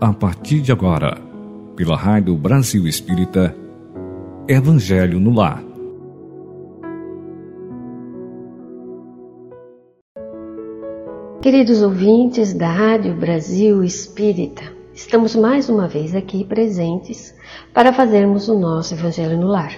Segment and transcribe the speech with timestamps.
[0.00, 1.18] a partir de agora,
[1.76, 3.54] pela Rádio Brasil Espírita,
[4.48, 5.62] Evangelho no Lar.
[11.42, 14.62] Queridos ouvintes da Rádio Brasil Espírita,
[14.94, 17.34] estamos mais uma vez aqui presentes
[17.74, 19.76] para fazermos o nosso Evangelho no Lar.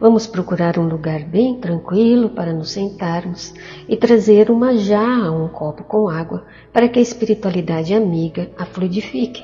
[0.00, 3.52] Vamos procurar um lugar bem tranquilo para nos sentarmos
[3.86, 9.42] e trazer uma jarra, um copo com água, para que a espiritualidade amiga a fluidifique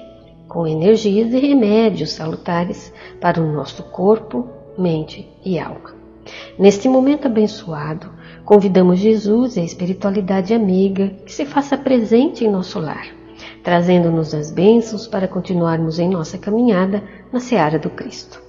[0.55, 5.93] com energias e remédios salutares para o nosso corpo, mente e alma.
[6.57, 8.09] Neste momento abençoado,
[8.45, 13.09] convidamos Jesus e a espiritualidade amiga que se faça presente em nosso lar,
[13.65, 17.03] trazendo-nos as bênçãos para continuarmos em nossa caminhada
[17.33, 18.41] na seara do Cristo.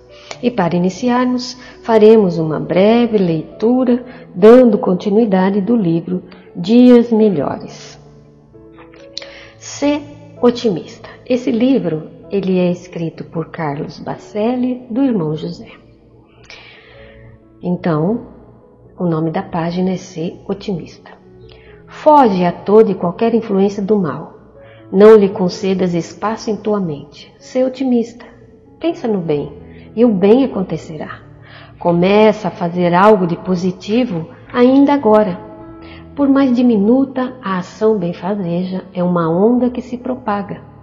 [0.44, 6.22] E para iniciarmos, faremos uma breve leitura, dando continuidade do livro
[6.56, 7.98] Dias Melhores.
[9.58, 10.03] Ser
[10.39, 11.05] otimista.
[11.28, 15.72] Esse livro ele é escrito por Carlos Bacelli, do irmão José.
[17.64, 18.28] Então,
[18.95, 21.09] o nome da página é Ser Otimista.
[21.88, 24.36] Foge a toda e qualquer influência do mal.
[24.92, 27.34] Não lhe concedas espaço em tua mente.
[27.39, 28.23] Sê otimista.
[28.80, 29.52] Pensa no bem
[29.95, 31.22] e o bem acontecerá.
[31.80, 35.39] Começa a fazer algo de positivo ainda agora.
[36.16, 40.75] Por mais diminuta, a ação benfazeja é uma onda que se propaga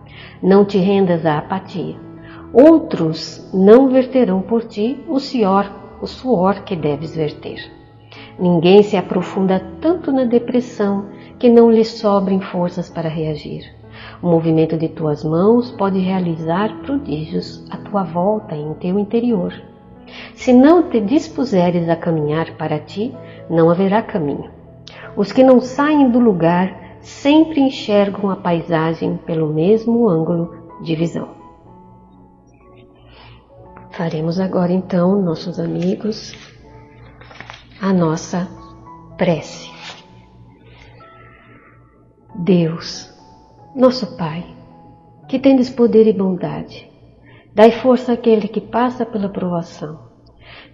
[0.42, 1.96] não te rendas à apatia.
[2.52, 5.70] Outros não verterão por ti o suor,
[6.00, 7.70] o suor que deves verter.
[8.38, 11.06] Ninguém se aprofunda tanto na depressão
[11.38, 13.64] que não lhe sobrem forças para reagir.
[14.22, 19.52] O movimento de tuas mãos pode realizar prodígios à tua volta em teu interior.
[20.34, 23.14] Se não te dispuseres a caminhar para ti,
[23.48, 24.50] não haverá caminho.
[25.16, 26.81] Os que não saem do lugar
[27.22, 31.28] sempre enxergam a paisagem pelo mesmo ângulo de visão.
[33.92, 36.34] Faremos agora então, nossos amigos,
[37.80, 38.48] a nossa
[39.16, 39.70] prece.
[42.34, 43.08] Deus,
[43.76, 44.44] nosso Pai,
[45.28, 46.90] que tendes poder e bondade,
[47.54, 50.08] dai força àquele que passa pela provação,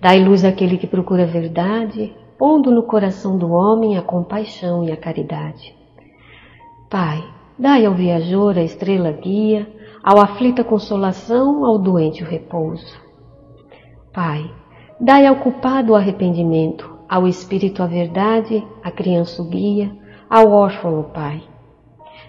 [0.00, 4.90] dai luz àquele que procura a verdade, pondo no coração do homem a compaixão e
[4.90, 5.77] a caridade.
[6.90, 7.22] Pai,
[7.58, 9.70] dai ao viajor a estrela guia,
[10.02, 12.96] ao aflito a consolação, ao doente o repouso.
[14.10, 14.50] Pai,
[14.98, 19.94] dai ao culpado o arrependimento, ao espírito a verdade, à criança o guia,
[20.30, 21.42] ao órfão o Pai.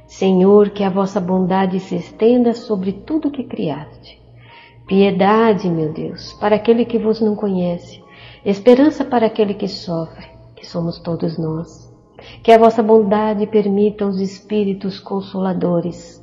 [0.06, 4.20] Senhor, que a vossa bondade se estenda sobre tudo que criaste.
[4.86, 8.04] Piedade, meu Deus, para aquele que vos não conhece,
[8.44, 11.89] esperança para aquele que sofre, que somos todos nós.
[12.44, 16.20] Que a vossa bondade permita aos Espíritos Consoladores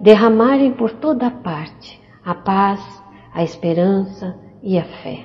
[0.00, 2.80] derramarem por toda a parte a paz,
[3.32, 5.24] a esperança e a fé,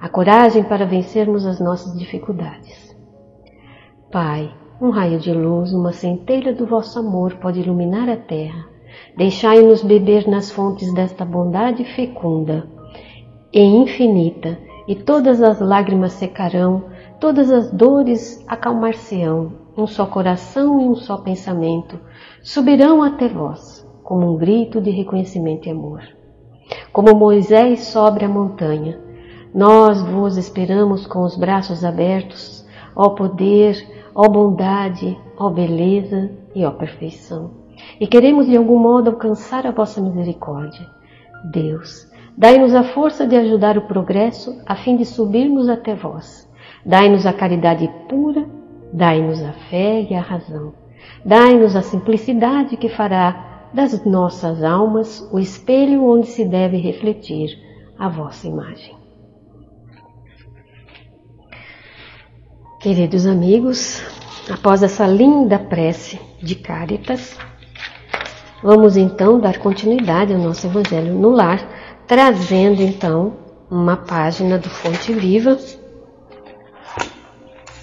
[0.00, 2.96] a coragem para vencermos as nossas dificuldades.
[4.10, 4.50] Pai,
[4.80, 8.66] um raio de luz, uma centelha do vosso amor pode iluminar a terra.
[9.16, 12.66] Deixai-nos beber nas fontes desta bondade fecunda
[13.52, 16.84] e infinita, e todas as lágrimas secarão
[17.22, 21.96] Todas as dores acalmar-se-ão, um só coração e um só pensamento
[22.42, 26.02] subirão até vós, como um grito de reconhecimento e amor.
[26.92, 28.98] Como Moisés sobre a montanha,
[29.54, 32.66] nós vos esperamos com os braços abertos,
[32.96, 33.76] ó poder,
[34.16, 37.52] ó bondade, ó beleza e ó perfeição.
[38.00, 40.90] E queremos de algum modo alcançar a vossa misericórdia.
[41.52, 46.50] Deus, dai-nos a força de ajudar o progresso a fim de subirmos até vós
[46.84, 48.44] Dai-nos a caridade pura,
[48.92, 50.74] dai-nos a fé e a razão.
[51.24, 57.50] Dai-nos a simplicidade que fará das nossas almas o espelho onde se deve refletir
[57.98, 58.96] a vossa imagem.
[62.80, 64.02] Queridos amigos,
[64.50, 67.38] após essa linda prece de Cáritas,
[68.60, 71.64] vamos então dar continuidade ao nosso Evangelho no Lar,
[72.08, 73.34] trazendo então
[73.70, 75.56] uma página do Fonte Viva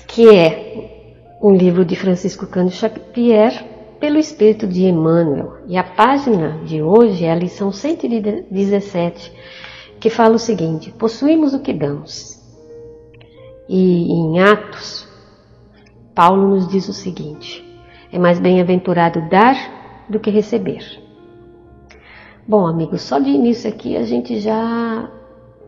[0.09, 3.63] que é um livro de Francisco Cândido Xavier
[3.99, 5.57] pelo Espírito de Emmanuel.
[5.67, 9.31] E a página de hoje é a lição 117,
[9.99, 12.39] que fala o seguinte: possuímos o que damos.
[13.69, 15.07] E em Atos,
[16.15, 17.63] Paulo nos diz o seguinte:
[18.11, 19.55] é mais bem-aventurado dar
[20.09, 20.83] do que receber.
[22.47, 25.07] Bom, amigos, só de início aqui a gente já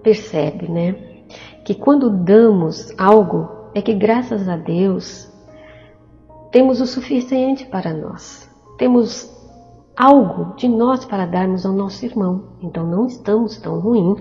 [0.02, 0.96] percebe, né?
[1.64, 5.32] Que quando damos algo é que, graças a Deus,
[6.52, 8.50] temos o suficiente para nós.
[8.78, 9.32] Temos
[9.96, 12.58] algo de nós para darmos ao nosso irmão.
[12.62, 14.16] Então não estamos tão ruim,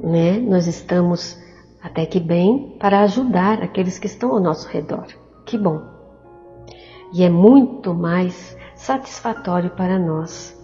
[0.00, 0.38] né?
[0.38, 1.38] Nós estamos
[1.82, 5.06] até que bem para ajudar aqueles que estão ao nosso redor.
[5.44, 5.80] Que bom.
[7.12, 10.58] E é muito mais satisfatório para nós.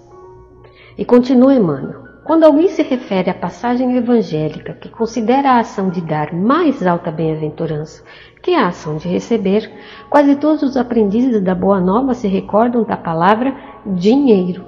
[0.97, 2.08] E continua Emmanuel.
[2.29, 7.11] Quando alguém se refere à passagem evangélica que considera a ação de dar mais alta
[7.11, 8.05] bem-aventurança
[8.43, 9.73] que a ação de receber,
[10.11, 14.63] quase todos os aprendizes da Boa Nova se recordam da palavra dinheiro.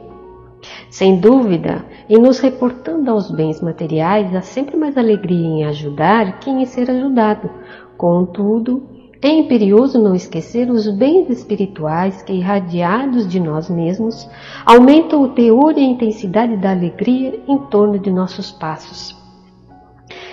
[0.89, 6.49] Sem dúvida, em nos reportando aos bens materiais, há sempre mais alegria em ajudar que
[6.49, 7.51] em ser ajudado.
[7.95, 8.89] Contudo,
[9.23, 14.29] é imperioso não esquecer os bens espirituais que, irradiados de nós mesmos,
[14.65, 19.15] aumentam o teor e a intensidade da alegria em torno de nossos passos.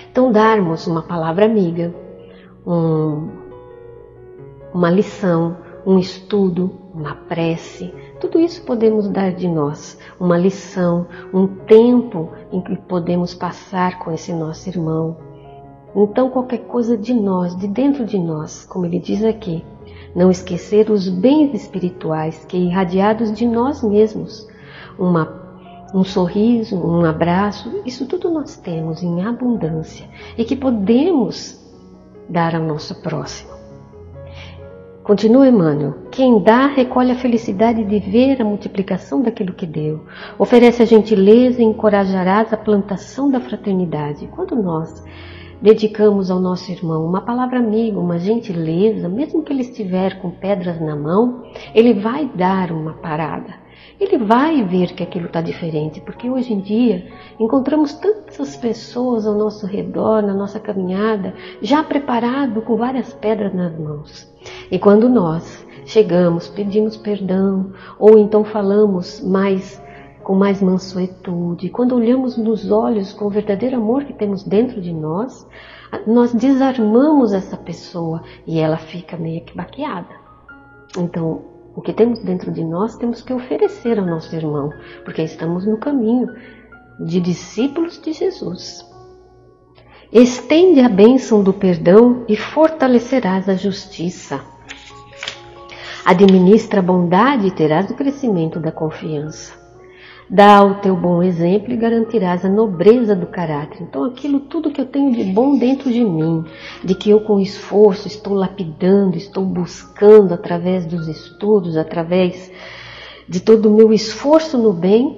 [0.09, 1.93] Então, darmos uma palavra amiga,
[2.65, 3.29] um,
[4.73, 11.45] uma lição, um estudo, uma prece, tudo isso podemos dar de nós, uma lição, um
[11.45, 15.17] tempo em que podemos passar com esse nosso irmão,
[16.03, 19.63] então, qualquer coisa de nós, de dentro de nós, como ele diz aqui,
[20.15, 24.47] não esquecer os bens espirituais que, irradiados de nós mesmos,
[24.97, 25.47] uma,
[25.93, 30.07] um sorriso, um abraço, isso tudo nós temos em abundância
[30.37, 31.59] e que podemos
[32.29, 33.57] dar ao nosso próximo.
[35.03, 35.95] Continua Emmanuel.
[36.11, 40.03] Quem dá recolhe a felicidade de ver a multiplicação daquilo que deu.
[40.37, 44.27] Oferece a gentileza e encorajarás a plantação da fraternidade.
[44.27, 45.01] Quando nós
[45.61, 50.79] dedicamos ao nosso irmão uma palavra amiga, uma gentileza, mesmo que ele estiver com pedras
[50.79, 51.43] na mão,
[51.73, 53.67] ele vai dar uma parada.
[53.99, 57.07] Ele vai ver que aquilo está diferente, porque hoje em dia
[57.39, 63.77] encontramos tantas pessoas ao nosso redor, na nossa caminhada, já preparado com várias pedras nas
[63.77, 64.31] mãos.
[64.69, 69.81] E quando nós chegamos, pedimos perdão, ou então falamos mais
[70.27, 74.91] com mais mansuetude, quando olhamos nos olhos com o verdadeiro amor que temos dentro de
[74.91, 75.47] nós,
[76.05, 80.13] nós desarmamos essa pessoa e ela fica meio que baqueada.
[80.97, 84.69] Então, o que temos dentro de nós temos que oferecer ao nosso irmão,
[85.05, 86.27] porque estamos no caminho
[86.99, 88.85] de discípulos de Jesus.
[90.11, 94.41] Estende a bênção do perdão e fortalecerás a justiça.
[96.03, 99.56] Administra a bondade e terás o crescimento da confiança.
[100.29, 103.81] Dá o teu bom exemplo e garantirás a nobreza do caráter.
[103.81, 106.43] Então, aquilo tudo que eu tenho de bom dentro de mim,
[106.83, 112.51] de que eu com esforço estou lapidando, estou buscando através dos estudos, através
[113.27, 115.17] de todo o meu esforço no bem,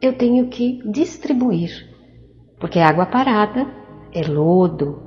[0.00, 1.92] eu tenho que distribuir.
[2.60, 3.66] Porque a água parada
[4.12, 5.02] é lodo,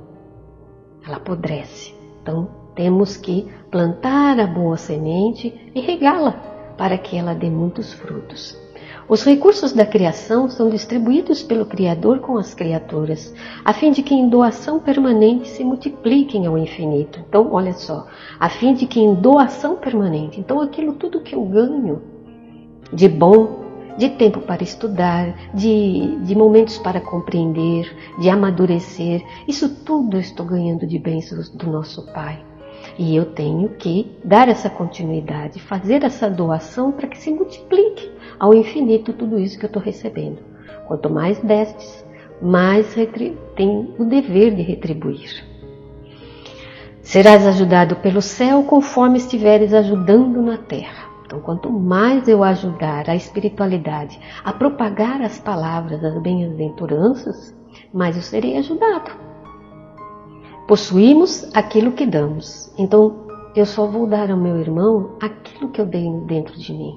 [1.02, 1.94] ela apodrece.
[2.20, 6.32] Então, temos que plantar a boa semente e regá-la
[6.76, 8.69] para que ela dê muitos frutos.
[9.10, 13.34] Os recursos da criação são distribuídos pelo Criador com as criaturas,
[13.64, 17.18] a fim de que em doação permanente se multipliquem ao infinito.
[17.28, 18.06] Então, olha só,
[18.38, 22.00] a fim de que em doação permanente, então aquilo tudo que eu ganho
[22.92, 23.64] de bom,
[23.98, 30.46] de tempo para estudar, de, de momentos para compreender, de amadurecer, isso tudo eu estou
[30.46, 32.44] ganhando de bênçãos do nosso Pai.
[32.98, 38.54] E eu tenho que dar essa continuidade, fazer essa doação para que se multiplique ao
[38.54, 40.38] infinito tudo isso que eu estou recebendo.
[40.86, 42.04] Quanto mais destes,
[42.42, 42.94] mais
[43.54, 45.44] tem o dever de retribuir.
[47.02, 51.08] Serás ajudado pelo céu conforme estiveres ajudando na terra.
[51.24, 57.54] Então, quanto mais eu ajudar a espiritualidade a propagar as palavras das bem-aventuranças,
[57.92, 59.29] mais eu serei ajudado.
[60.70, 62.72] Possuímos aquilo que damos.
[62.78, 66.96] Então, eu só vou dar ao meu irmão aquilo que eu dei dentro de mim.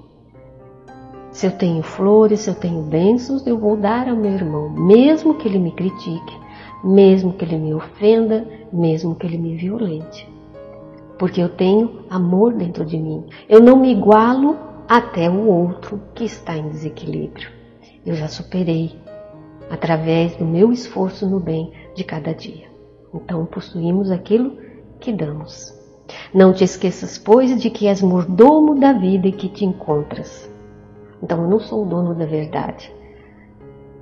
[1.31, 5.33] Se eu tenho flores, se eu tenho bênçãos, eu vou dar ao meu irmão, mesmo
[5.33, 6.39] que ele me critique,
[6.83, 10.31] mesmo que ele me ofenda, mesmo que ele me violente.
[11.17, 13.25] Porque eu tenho amor dentro de mim.
[13.49, 14.55] Eu não me igualo
[14.87, 17.49] até o outro que está em desequilíbrio.
[18.05, 18.95] Eu já superei
[19.67, 22.71] através do meu esforço no bem de cada dia.
[23.13, 24.57] Então possuímos aquilo
[24.99, 25.73] que damos.
[26.33, 30.49] Não te esqueças, pois, de que és mordomo da vida e que te encontras.
[31.21, 32.93] Então eu não sou o dono da verdade.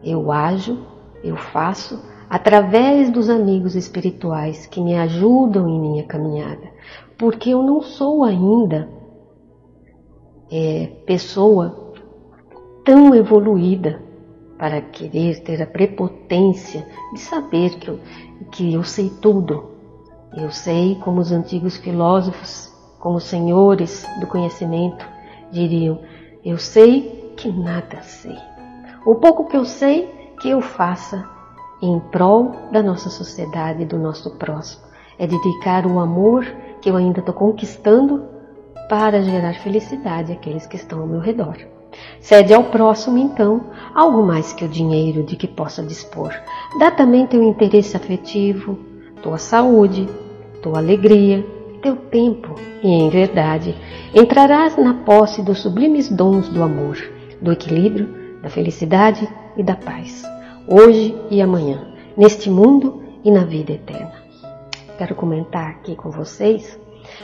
[0.03, 0.79] Eu ajo,
[1.23, 6.71] eu faço através dos amigos espirituais que me ajudam em minha caminhada,
[7.17, 8.89] porque eu não sou ainda
[10.49, 11.93] é, pessoa
[12.83, 14.01] tão evoluída
[14.61, 17.99] para querer ter a prepotência de saber que eu,
[18.51, 19.71] que eu sei tudo.
[20.37, 25.03] Eu sei como os antigos filósofos, como os senhores do conhecimento,
[25.51, 25.99] diriam:
[26.45, 28.37] Eu sei que nada sei.
[29.03, 30.07] O pouco que eu sei,
[30.39, 31.27] que eu faça
[31.81, 34.83] em prol da nossa sociedade do nosso próximo.
[35.17, 36.45] É dedicar o amor
[36.81, 38.25] que eu ainda estou conquistando
[38.87, 41.57] para gerar felicidade àqueles que estão ao meu redor.
[42.19, 46.33] Cede ao próximo, então, algo mais que o dinheiro de que possa dispor.
[46.79, 48.77] Dá também teu interesse afetivo,
[49.21, 50.07] tua saúde,
[50.61, 51.45] tua alegria,
[51.81, 53.75] teu tempo, e em verdade
[54.13, 56.97] entrarás na posse dos sublimes dons do amor,
[57.41, 60.23] do equilíbrio, da felicidade e da paz,
[60.67, 64.13] hoje e amanhã, neste mundo e na vida eterna.
[64.97, 66.79] Quero comentar aqui com vocês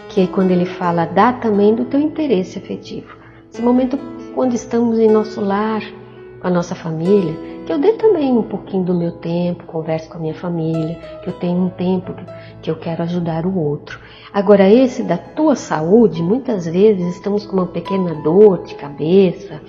[0.10, 3.17] que quando ele fala, dá também do teu interesse afetivo.
[3.51, 3.98] Esse momento
[4.36, 5.82] quando estamos em nosso lar,
[6.39, 7.36] com a nossa família,
[7.66, 11.30] que eu dê também um pouquinho do meu tempo, converse com a minha família, que
[11.30, 12.13] eu tenho um tempo
[12.62, 14.00] que eu quero ajudar o outro.
[14.32, 19.62] Agora, esse da tua saúde, muitas vezes estamos com uma pequena dor de cabeça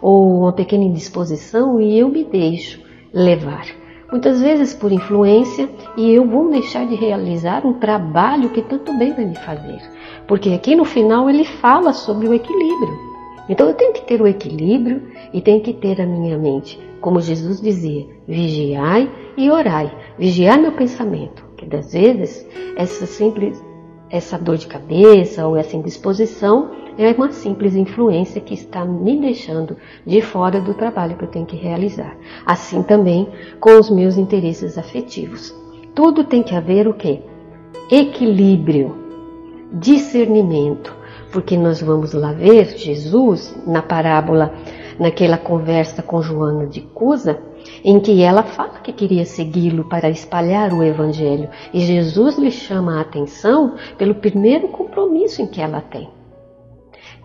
[0.00, 3.66] ou uma pequena indisposição e eu me deixo levar.
[4.10, 9.12] Muitas vezes por influência e eu vou deixar de realizar um trabalho que tanto bem
[9.12, 9.80] vai me fazer.
[10.26, 13.13] Porque aqui no final ele fala sobre o equilíbrio.
[13.48, 17.20] Então eu tenho que ter o equilíbrio e tenho que ter a minha mente, como
[17.20, 19.92] Jesus dizia, vigiai e orai.
[20.18, 22.46] Vigiar meu pensamento, que das vezes
[22.76, 23.62] essa simples
[24.10, 29.76] essa dor de cabeça ou essa indisposição é uma simples influência que está me deixando
[30.06, 32.16] de fora do trabalho que eu tenho que realizar.
[32.46, 35.52] Assim também com os meus interesses afetivos.
[35.94, 37.22] Tudo tem que haver o quê?
[37.90, 38.94] Equilíbrio,
[39.72, 40.94] discernimento,
[41.34, 44.54] porque nós vamos lá ver Jesus na parábola,
[45.00, 47.42] naquela conversa com Joana de Cusa,
[47.82, 52.98] em que ela fala que queria segui-lo para espalhar o evangelho, e Jesus lhe chama
[52.98, 56.08] a atenção pelo primeiro compromisso em que ela tem,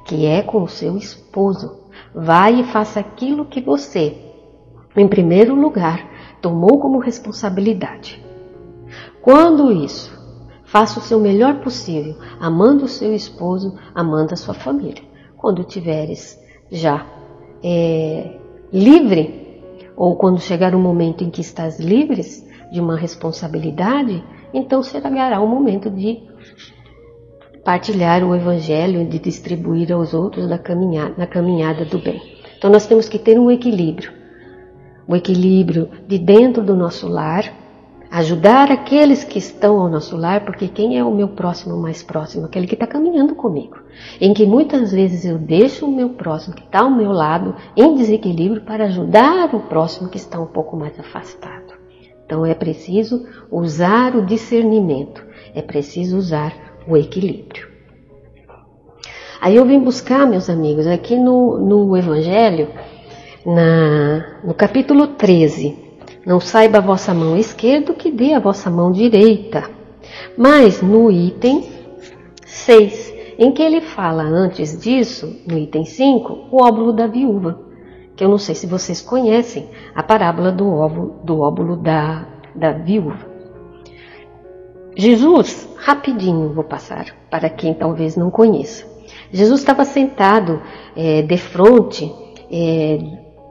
[0.06, 1.78] que é com o seu esposo.
[2.13, 4.18] Vai e faça aquilo que você,
[4.98, 6.04] em primeiro lugar,
[6.42, 8.20] tomou como responsabilidade.
[9.22, 10.19] Quando isso
[10.72, 15.02] Faça o seu melhor possível, amando o seu esposo, amando a sua família.
[15.36, 16.40] Quando tiveres
[16.72, 17.08] já
[17.64, 18.38] é,
[18.72, 19.64] livre,
[19.98, 24.24] ou quando chegar o momento em que estás livres de uma responsabilidade,
[24.54, 26.22] então chegará o momento de
[27.66, 32.22] partilhar o evangelho, de distribuir aos outros na caminhada, na caminhada do bem.
[32.60, 34.14] Então nós temos que ter um equilíbrio.
[35.08, 37.59] O equilíbrio de dentro do nosso lar,
[38.12, 42.46] ajudar aqueles que estão ao nosso lar, porque quem é o meu próximo mais próximo?
[42.46, 43.78] Aquele que está caminhando comigo.
[44.20, 47.96] Em que muitas vezes eu deixo o meu próximo, que está ao meu lado, em
[47.96, 51.74] desequilíbrio, para ajudar o próximo que está um pouco mais afastado.
[52.25, 55.24] Então é preciso usar o discernimento,
[55.54, 56.54] é preciso usar
[56.88, 57.68] o equilíbrio.
[59.42, 62.70] Aí eu vim buscar, meus amigos, aqui no, no Evangelho,
[63.46, 65.88] na, no capítulo 13,
[66.30, 69.68] não saiba a vossa mão esquerda o que dê a vossa mão direita.
[70.38, 71.68] Mas no item
[72.46, 77.60] 6, em que ele fala antes disso, no item 5, o óvulo da viúva,
[78.16, 82.74] que eu não sei se vocês conhecem a parábola do óvulo, do óvulo da, da
[82.74, 83.26] viúva.
[84.96, 88.86] Jesus, rapidinho vou passar para quem talvez não conheça.
[89.32, 90.62] Jesus estava sentado
[90.96, 92.14] é, de frente
[92.52, 93.00] é,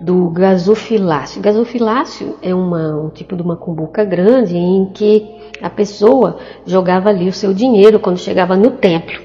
[0.00, 1.42] do gasofilácio.
[1.42, 5.26] Gasofilácio é uma, um tipo de uma cumbuca grande em que
[5.60, 9.20] a pessoa jogava ali o seu dinheiro quando chegava no templo,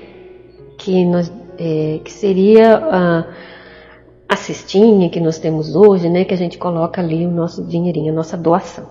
[0.78, 3.26] que, nós, é, que seria a,
[4.28, 8.12] a cestinha que nós temos hoje, né, que a gente coloca ali o nosso dinheirinho,
[8.12, 8.88] a nossa doação.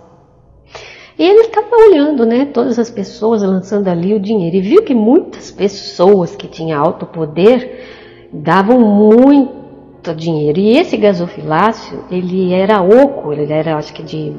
[1.18, 4.94] E ele estava olhando, né, todas as pessoas lançando ali o dinheiro e viu que
[4.94, 9.61] muitas pessoas que tinham alto poder davam muito
[10.10, 10.58] dinheiro.
[10.58, 14.34] E esse gasofilácio, ele era oco, ele era, acho que de,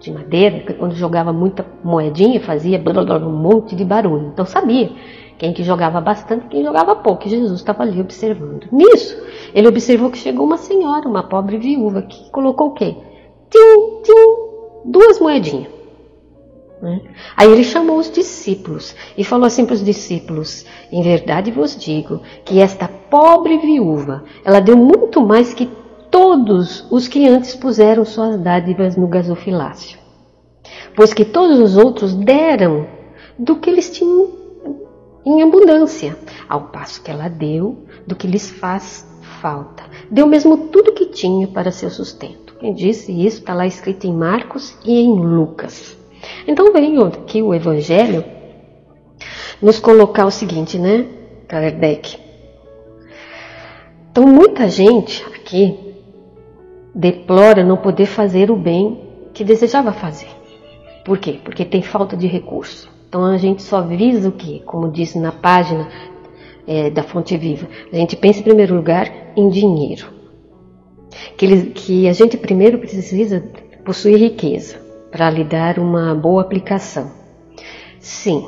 [0.00, 4.30] de madeira, que quando jogava muita moedinha fazia um monte de barulho.
[4.32, 4.90] Então sabia
[5.36, 7.26] quem que jogava bastante quem jogava pouco.
[7.26, 8.66] E Jesus estava ali observando.
[8.72, 9.16] Nisso,
[9.54, 12.96] ele observou que chegou uma senhora, uma pobre viúva, que colocou o quê?
[13.50, 15.77] Tim, tim, duas moedinhas.
[16.80, 17.00] Né?
[17.36, 22.22] Aí ele chamou os discípulos e falou assim para os discípulos: Em verdade vos digo
[22.44, 25.68] que esta pobre viúva, ela deu muito mais que
[26.10, 29.98] todos os que antes puseram suas dádivas no gasofilácio,
[30.94, 32.86] pois que todos os outros deram
[33.38, 34.38] do que eles tinham
[35.26, 36.16] em abundância,
[36.48, 39.06] ao passo que ela deu do que lhes faz
[39.42, 39.82] falta.
[40.10, 42.54] Deu mesmo tudo que tinha para seu sustento.
[42.58, 45.97] Quem disse isso está lá escrito em Marcos e em Lucas.
[46.46, 48.24] Então vem aqui o Evangelho
[49.60, 51.06] nos colocar o seguinte, né,
[51.46, 52.18] Kardec?
[54.10, 55.78] Então, muita gente aqui
[56.94, 59.00] deplora não poder fazer o bem
[59.32, 60.28] que desejava fazer.
[61.04, 61.38] Por quê?
[61.44, 62.90] Porque tem falta de recurso.
[63.08, 64.60] Então a gente só visa o que?
[64.60, 65.88] Como disse na página
[66.66, 70.08] é, da Fonte Viva, a gente pensa em primeiro lugar em dinheiro.
[71.36, 73.42] Que, ele, que a gente primeiro precisa
[73.84, 77.10] possuir riqueza para lhe dar uma boa aplicação.
[77.98, 78.46] Sim,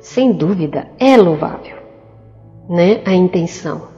[0.00, 1.76] sem dúvida é louvável
[2.68, 3.88] né, a intenção.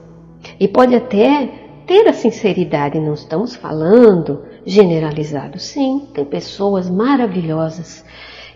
[0.59, 1.49] E pode até
[1.87, 5.59] ter a sinceridade, não estamos falando generalizado.
[5.59, 8.03] Sim, tem pessoas maravilhosas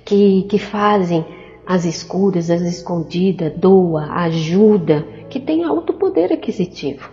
[0.04, 1.26] que, que fazem
[1.66, 7.10] as escuras, as escondidas, doa, ajuda, que tem alto poder aquisitivo.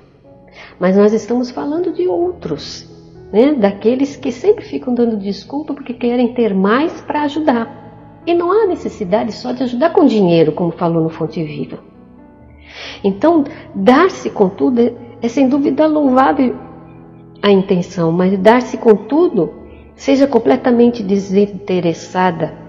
[0.81, 2.89] Mas nós estamos falando de outros,
[3.33, 3.55] né?
[3.55, 7.85] daqueles que sempre ficam dando desculpa porque querem ter mais para ajudar.
[8.27, 11.79] E não há necessidade só de ajudar com dinheiro, como falou no Fonte Viva.
[13.05, 14.93] Então, dar-se com tudo é,
[15.23, 16.57] é sem dúvida louvável
[17.43, 19.53] a intenção, mas dar-se com tudo,
[19.95, 22.67] seja completamente desinteressada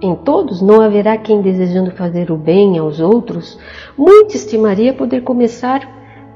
[0.00, 3.58] em todos, não haverá quem desejando fazer o bem aos outros,
[3.96, 5.80] muito estimaria poder começar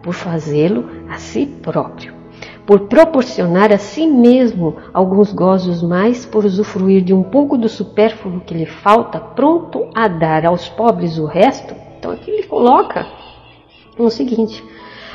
[0.03, 2.15] por fazê-lo a si próprio,
[2.69, 8.43] por proporcionar a si mesmo alguns gozos mais, por usufruir de um pouco do supérfluo
[8.43, 11.75] que lhe falta, pronto a dar aos pobres o resto.
[11.99, 13.07] Então aqui ele coloca
[13.99, 14.63] no seguinte: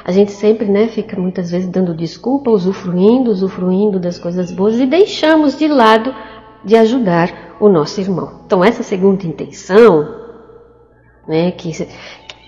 [0.03, 4.87] a gente sempre né, fica muitas vezes dando desculpa, usufruindo, usufruindo das coisas boas e
[4.87, 6.11] deixamos de lado
[6.65, 8.41] de ajudar o nosso irmão.
[8.47, 10.11] Então, essa segunda intenção,
[11.27, 11.71] né, que,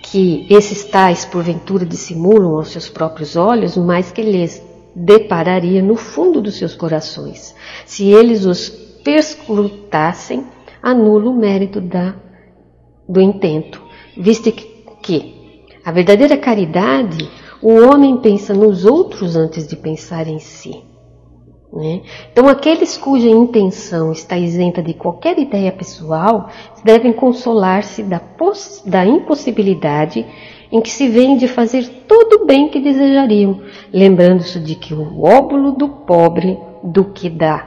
[0.02, 6.40] que esses tais porventura dissimulam aos seus próprios olhos, mas que lhes depararia no fundo
[6.40, 7.54] dos seus corações.
[7.84, 8.70] Se eles os
[9.04, 10.46] perscrutassem,
[10.82, 12.14] anula o mérito da,
[13.06, 13.82] do intento,
[14.16, 14.50] visto
[15.02, 15.34] que,
[15.84, 17.28] a verdadeira caridade,
[17.62, 20.82] o homem pensa nos outros antes de pensar em si.
[21.72, 22.02] Né?
[22.32, 26.48] Então, aqueles cuja intenção está isenta de qualquer ideia pessoal
[26.82, 28.20] devem consolar-se da,
[28.86, 30.24] da impossibilidade
[30.70, 33.60] em que se vêem de fazer todo o bem que desejariam,
[33.92, 37.66] lembrando-se de que o óbulo do pobre do que dá,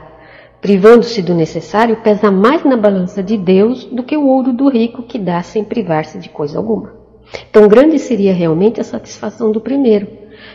[0.60, 5.02] privando-se do necessário, pesa mais na balança de Deus do que o ouro do rico
[5.02, 6.92] que dá sem privar-se de coisa alguma.
[7.48, 10.06] Então, grande seria realmente a satisfação do primeiro.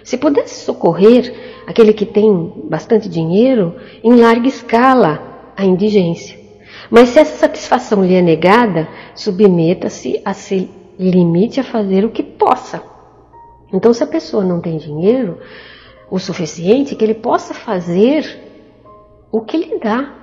[0.03, 1.33] Se pudesse socorrer
[1.65, 6.37] aquele que tem bastante dinheiro em larga escala à indigência.
[6.89, 12.23] Mas se essa satisfação lhe é negada, submeta-se a se limite a fazer o que
[12.23, 12.81] possa.
[13.73, 15.37] Então, se a pessoa não tem dinheiro
[16.09, 18.39] o suficiente, que ele possa fazer
[19.31, 20.13] o que lhe dá.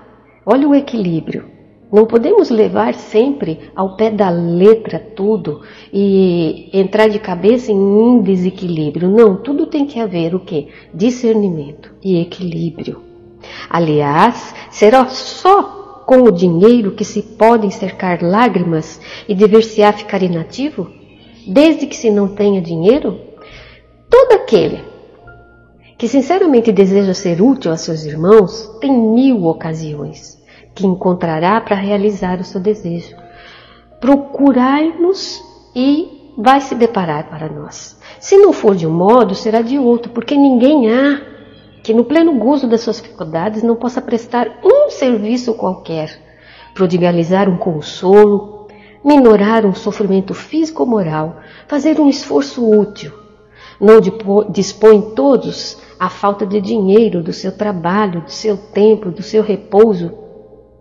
[0.46, 1.50] Olha o equilíbrio.
[1.92, 5.60] Não podemos levar sempre ao pé da letra tudo
[5.92, 9.10] e entrar de cabeça em um desequilíbrio.
[9.10, 10.68] Não, tudo tem que haver o que?
[10.94, 13.02] Discernimento e equilíbrio.
[13.68, 20.90] Aliás, será só com o dinheiro que se podem cercar lágrimas e dever-se-á ficar inativo?
[21.46, 23.18] Desde que se não tenha dinheiro?
[24.08, 24.80] Todo aquele
[25.98, 30.36] que sinceramente deseja ser útil a seus irmãos tem mil ocasiões
[30.74, 33.14] que encontrará para realizar o seu desejo.
[34.00, 35.40] Procurai-nos
[35.74, 37.98] e vai se deparar para nós.
[38.18, 41.20] Se não for de um modo, será de outro, porque ninguém há
[41.82, 46.16] que no pleno gozo das suas dificuldades não possa prestar um serviço qualquer,
[46.74, 48.68] prodigalizar um consolo,
[49.04, 53.12] minorar um sofrimento físico ou moral, fazer um esforço útil.
[53.80, 54.00] Não
[54.48, 60.12] dispõe todos a falta de dinheiro, do seu trabalho, do seu tempo, do seu repouso,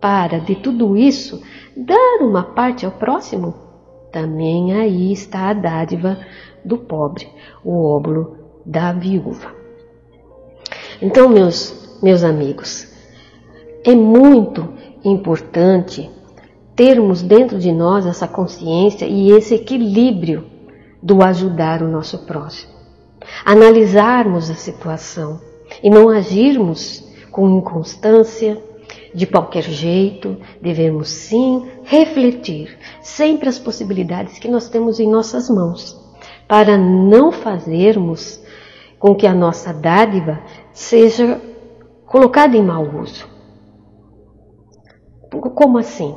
[0.00, 1.42] para de tudo isso
[1.76, 3.54] dar uma parte ao próximo,
[4.12, 6.16] também aí está a dádiva
[6.64, 7.26] do pobre,
[7.64, 9.52] o óbolo da viúva.
[11.00, 12.91] Então, meus, meus amigos,
[13.84, 14.68] é muito
[15.04, 16.10] importante
[16.74, 20.46] termos dentro de nós essa consciência e esse equilíbrio
[21.02, 22.72] do ajudar o nosso próximo.
[23.44, 25.40] Analisarmos a situação
[25.82, 28.62] e não agirmos com inconstância,
[29.14, 35.98] de qualquer jeito, devemos sim refletir sempre as possibilidades que nós temos em nossas mãos,
[36.48, 38.42] para não fazermos
[38.98, 40.40] com que a nossa dádiva
[40.72, 41.40] seja
[42.06, 43.31] colocada em mau uso.
[45.40, 46.14] Como assim?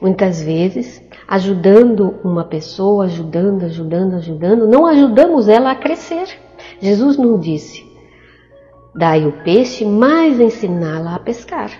[0.00, 6.26] Muitas vezes, ajudando uma pessoa, ajudando, ajudando, ajudando, não ajudamos ela a crescer.
[6.80, 7.84] Jesus não disse:
[8.94, 11.70] dai o peixe, mas ensiná-la a pescar.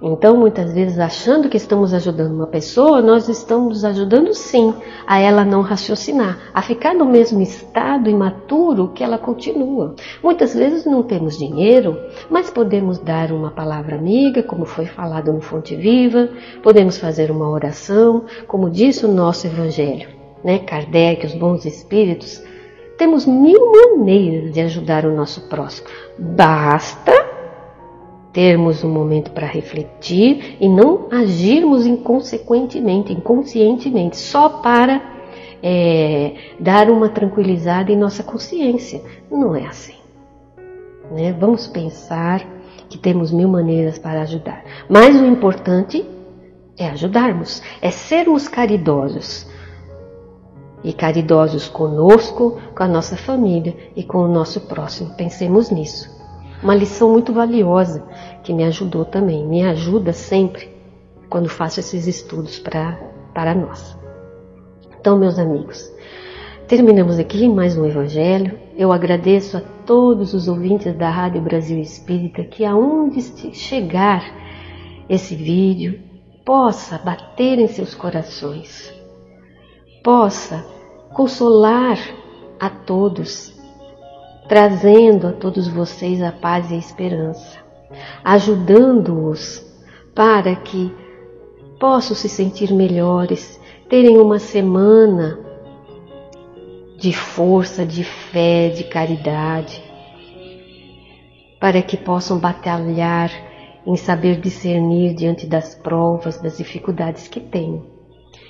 [0.00, 4.72] Então, muitas vezes, achando que estamos ajudando uma pessoa, nós estamos ajudando sim
[5.04, 9.96] a ela não raciocinar, a ficar no mesmo estado imaturo que ela continua.
[10.22, 11.98] Muitas vezes não temos dinheiro,
[12.30, 16.28] mas podemos dar uma palavra amiga, como foi falado no Fonte Viva,
[16.62, 20.08] podemos fazer uma oração, como disse o nosso Evangelho.
[20.44, 20.60] Né?
[20.60, 22.40] Kardec, os bons espíritos,
[22.96, 25.88] temos mil maneiras de ajudar o nosso próximo.
[26.16, 27.37] Basta
[28.32, 35.00] termos um momento para refletir e não agirmos inconsequentemente, inconscientemente, só para
[35.62, 39.02] é, dar uma tranquilizada em nossa consciência.
[39.30, 39.96] Não é assim.
[41.10, 41.32] Né?
[41.32, 42.46] Vamos pensar
[42.88, 46.04] que temos mil maneiras para ajudar, mas o importante
[46.76, 49.46] é ajudarmos, é sermos caridosos.
[50.84, 55.12] E caridosos conosco, com a nossa família e com o nosso próximo.
[55.16, 56.17] Pensemos nisso.
[56.62, 58.04] Uma lição muito valiosa
[58.42, 60.68] que me ajudou também, me ajuda sempre
[61.30, 62.98] quando faço esses estudos pra,
[63.32, 63.96] para nós.
[64.98, 65.88] Então, meus amigos,
[66.66, 68.58] terminamos aqui mais um Evangelho.
[68.76, 73.22] Eu agradeço a todos os ouvintes da Rádio Brasil Espírita que, aonde
[73.54, 74.24] chegar
[75.08, 76.00] esse vídeo,
[76.44, 78.92] possa bater em seus corações,
[80.02, 80.66] possa
[81.12, 81.98] consolar
[82.58, 83.57] a todos
[84.48, 87.58] trazendo a todos vocês a paz e a esperança,
[88.24, 89.64] ajudando-os
[90.14, 90.92] para que
[91.78, 95.38] possam se sentir melhores, terem uma semana
[96.96, 99.84] de força, de fé, de caridade,
[101.60, 103.30] para que possam batalhar
[103.86, 107.82] em saber discernir diante das provas, das dificuldades que têm.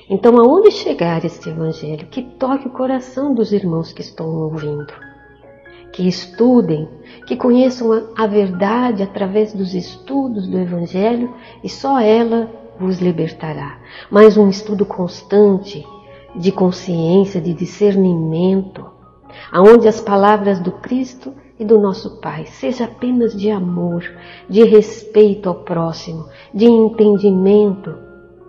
[0.08, 2.06] Então, aonde chegar este Evangelho?
[2.06, 5.08] Que toque o coração dos irmãos que estão ouvindo
[5.92, 6.88] que estudem,
[7.27, 13.79] que conheçam a, verdade através dos estudos do Evangelho e só ela vos libertará.
[14.11, 15.87] Mas um estudo constante
[16.35, 18.87] de consciência, de discernimento,
[19.51, 24.05] aonde as palavras do Cristo e do nosso Pai seja apenas de amor,
[24.48, 27.94] de respeito ao próximo, de entendimento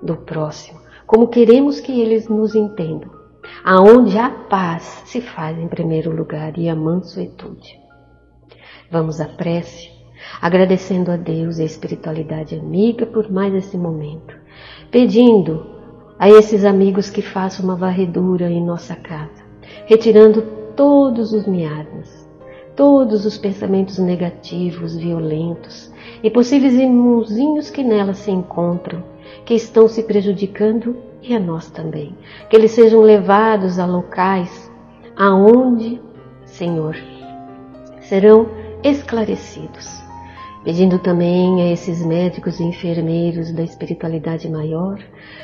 [0.04, 3.19] do próximo, como queremos que eles nos entendam
[3.64, 7.80] aonde a paz se faz em primeiro lugar e a mansuetude.
[8.92, 9.90] Vamos à prece,
[10.42, 14.36] agradecendo a Deus e a espiritualidade amiga por mais esse momento,
[14.90, 15.66] pedindo
[16.18, 19.44] a esses amigos que façam uma varredura em nossa casa,
[19.86, 20.42] retirando
[20.76, 22.28] todos os miasmas,
[22.76, 25.92] todos os pensamentos negativos, violentos
[26.24, 29.04] e possíveis irmãozinhos que nela se encontram,
[29.46, 32.16] que estão se prejudicando e a nós também.
[32.50, 34.72] Que eles sejam levados a locais
[35.16, 36.02] aonde,
[36.46, 36.96] Senhor,
[38.02, 38.48] serão
[38.84, 40.00] esclarecidos.
[40.64, 45.00] Pedindo também a esses médicos e enfermeiros da espiritualidade maior,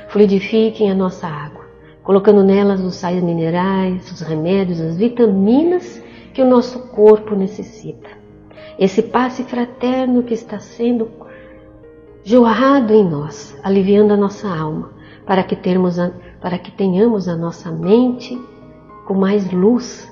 [0.09, 1.65] fluidifiquem a nossa água,
[2.03, 6.01] colocando nelas os sais minerais, os remédios, as vitaminas
[6.33, 8.09] que o nosso corpo necessita.
[8.77, 11.09] Esse passe fraterno que está sendo
[12.23, 14.91] jorrado em nós, aliviando a nossa alma,
[15.25, 16.11] para que, termos a,
[16.41, 18.39] para que tenhamos a nossa mente
[19.05, 20.11] com mais luz,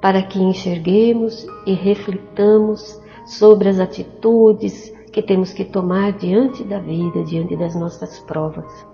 [0.00, 7.22] para que enxerguemos e reflitamos sobre as atitudes que temos que tomar diante da vida,
[7.24, 8.86] diante das nossas provas.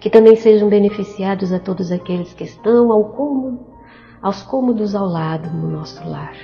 [0.00, 3.60] Que também sejam beneficiados a todos aqueles que estão ao cômodo,
[4.22, 6.34] aos cômodos ao lado no nosso lar,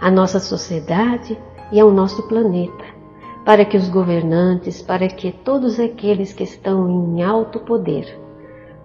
[0.00, 1.36] a nossa sociedade
[1.72, 2.84] e ao nosso planeta,
[3.44, 8.18] para que os governantes, para que todos aqueles que estão em alto poder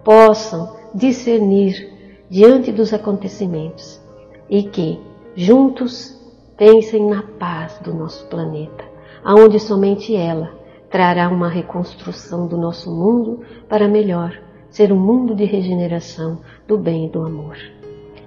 [0.04, 1.90] possam discernir
[2.28, 4.00] diante dos acontecimentos
[4.48, 5.00] e que
[5.34, 6.18] juntos
[6.56, 8.84] pensem na paz do nosso planeta,
[9.24, 10.52] aonde somente ela
[10.90, 17.06] trará uma reconstrução do nosso mundo para melhor ser um mundo de regeneração do bem
[17.06, 17.56] e do amor.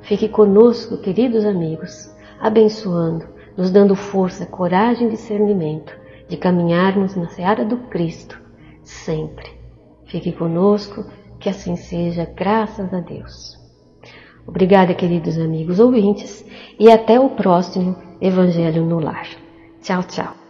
[0.02, 7.66] Fique conosco, queridos amigos, abençoando, nos dando força, coragem e discernimento de caminharmos na seara
[7.66, 8.40] do Cristo
[8.84, 9.52] sempre.
[10.06, 11.06] Fique conosco,
[11.40, 13.58] que assim seja, graças a Deus.
[14.46, 16.46] Obrigada, queridos amigos ouvintes,
[16.80, 19.28] e até o próximo Evangelho no Lar.
[19.82, 20.43] Tchau, tchau.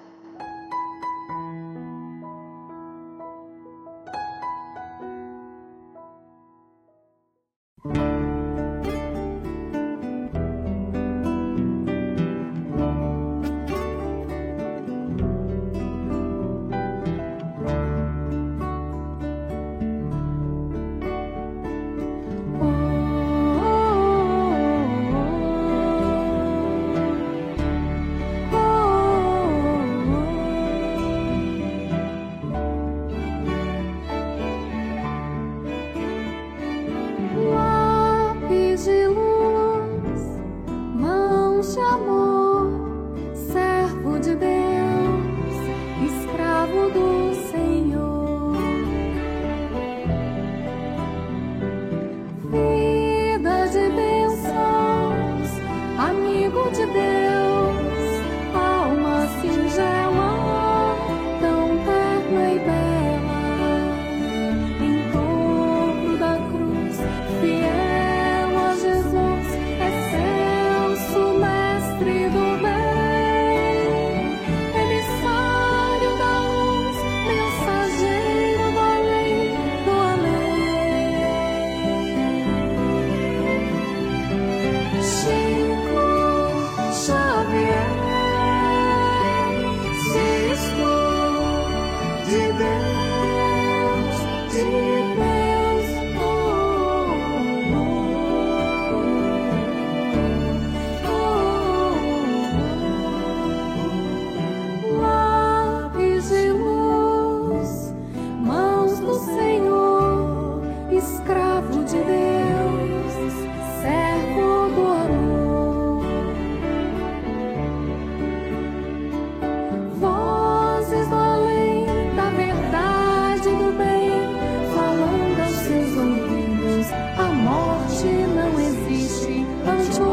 [129.65, 130.12] 当初。